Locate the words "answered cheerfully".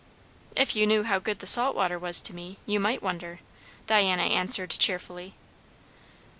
4.23-5.35